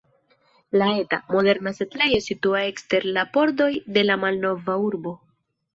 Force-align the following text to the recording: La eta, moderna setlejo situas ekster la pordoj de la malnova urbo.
La 0.81 0.87
eta, 1.01 1.19
moderna 1.35 1.75
setlejo 1.81 2.19
situas 2.31 2.67
ekster 2.73 3.07
la 3.19 3.29
pordoj 3.37 3.73
de 3.99 4.09
la 4.11 4.21
malnova 4.27 4.83
urbo. 4.91 5.17